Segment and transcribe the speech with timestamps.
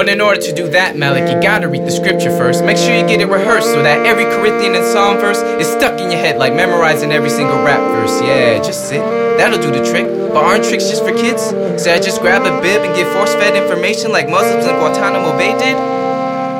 [0.00, 2.64] But in order to do that, Malik, you gotta read the scripture first.
[2.64, 6.00] Make sure you get it rehearsed so that every Corinthian and Psalm verse is stuck
[6.00, 8.18] in your head like memorizing every single rap verse.
[8.22, 9.04] Yeah, just sit.
[9.36, 10.06] That'll do the trick.
[10.32, 11.52] But aren't tricks just for kids?
[11.76, 15.36] Say I just grab a bib and get force fed information like Muslims in Guantanamo
[15.36, 15.76] Bay did?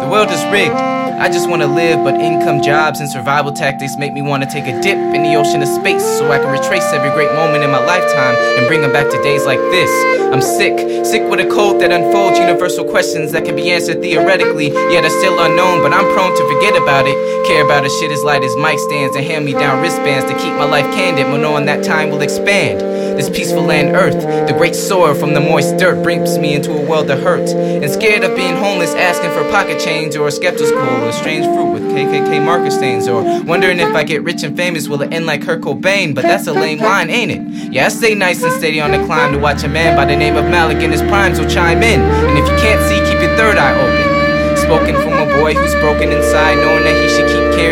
[0.01, 0.75] The world is rigged.
[1.21, 4.81] I just wanna live, but income, jobs, and survival tactics make me wanna take a
[4.81, 7.85] dip in the ocean of space so I can retrace every great moment in my
[7.85, 9.91] lifetime and bring them back to days like this.
[10.33, 14.73] I'm sick, sick with a code that unfolds universal questions that can be answered theoretically,
[14.89, 17.17] yet are still unknown, but I'm prone to forget about it.
[17.47, 20.39] Care about a shit as light as mic stands and hand me down wristbands to
[20.39, 22.90] keep my life candid, but knowing that time will expand.
[23.21, 24.17] This peaceful land, earth,
[24.49, 27.51] the great soil from the moist dirt brings me into a world of hurt.
[27.51, 31.45] And scared of being homeless, asking for pocket change or a skeptic's skeptical, a strange
[31.45, 35.13] fruit with KKK marker stains, or wondering if I get rich and famous, will it
[35.13, 36.15] end like Kurt Cobain?
[36.15, 37.71] But that's a lame line, ain't it?
[37.71, 40.17] Yeah, I stay nice and steady on the climb to watch a man by the
[40.17, 42.01] name of Malik in his prime, so chime in.
[42.01, 44.57] And if you can't see, keep your third eye open.
[44.57, 47.29] Spoken from a boy who's broken inside, knowing that he should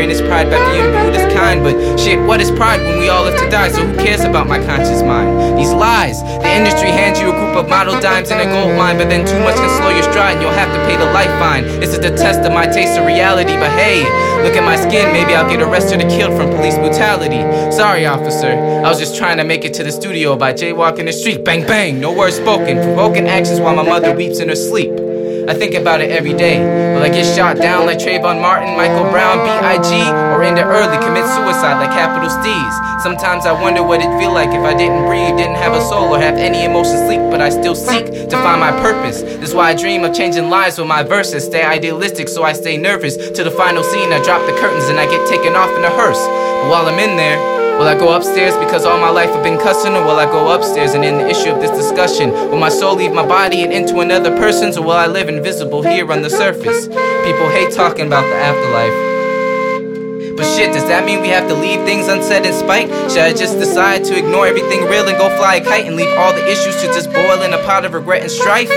[0.09, 1.63] carrying pride by being viewed as kind.
[1.63, 3.69] But shit, what is pride when we all live to die?
[3.69, 5.59] So who cares about my conscious mind?
[5.59, 8.97] These lies, the industry hands you a group of model dimes in a gold mine,
[8.97, 11.31] but then too much can slow your stride and you'll have to pay the life
[11.39, 11.65] fine.
[11.81, 14.05] This is the test of my taste of reality, but hey,
[14.45, 17.43] look at my skin, maybe I'll get arrested or killed from police brutality.
[17.73, 21.13] Sorry, officer, I was just trying to make it to the studio by jaywalking the
[21.13, 21.45] street.
[21.45, 25.08] Bang, bang, no words spoken, provoking actions while my mother weeps in her sleep.
[25.49, 26.61] I think about it every day.
[26.93, 29.89] Will I get shot down like Trayvon Martin, Michael Brown, B.I.G.,
[30.37, 33.01] or end it early, commit suicide like Capital Steez?
[33.01, 36.15] Sometimes I wonder what it'd feel like if I didn't breathe, didn't have a soul,
[36.15, 39.23] or have any emotion sleep, but I still seek to find my purpose.
[39.23, 41.47] That's why I dream of changing lives with my verses.
[41.47, 43.17] Stay idealistic so I stay nervous.
[43.17, 45.91] To the final scene, I drop the curtains and I get taken off in a
[45.97, 46.21] hearse.
[46.61, 49.57] But while I'm in there, Will I go upstairs because all my life I've been
[49.57, 52.33] cussing, or will I go upstairs and end the issue of this discussion?
[52.33, 55.83] Will my soul leave my body and into another person's, or will I live invisible
[55.83, 56.89] here on the surface?
[56.89, 60.37] People hate talking about the afterlife.
[60.37, 62.89] But shit, does that mean we have to leave things unsaid in spite?
[63.13, 66.13] Should I just decide to ignore everything real and go fly a kite and leave
[66.19, 68.71] all the issues to just boil in a pot of regret and strife?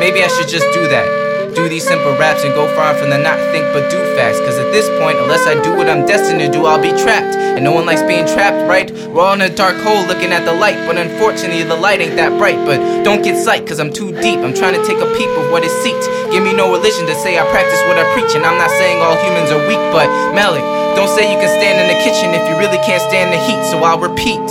[0.00, 1.27] Maybe I should just do that
[1.58, 4.38] do these simple raps and go far from the not think but do facts.
[4.46, 7.34] Cause at this point, unless I do what I'm destined to do, I'll be trapped.
[7.34, 8.86] And no one likes being trapped, right?
[9.10, 12.14] We're all in a dark hole looking at the light, but unfortunately the light ain't
[12.14, 12.62] that bright.
[12.62, 14.38] But don't get sight, cause I'm too deep.
[14.38, 16.06] I'm trying to take a peep of what is seeked.
[16.30, 18.38] Give me no religion to say I practice what I preach.
[18.38, 20.06] And I'm not saying all humans are weak, but
[20.38, 20.62] Malik,
[20.94, 23.58] don't say you can stand in the kitchen if you really can't stand the heat.
[23.66, 24.46] So I'll repeat.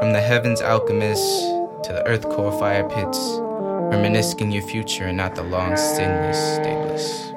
[0.00, 5.34] From the heavens, alchemists to the earth core fire pits, reminiscing your future and not
[5.34, 7.32] the long, stainless, stateless.